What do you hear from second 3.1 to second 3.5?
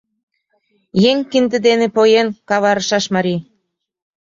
марий!